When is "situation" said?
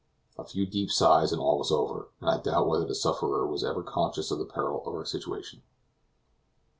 5.05-5.61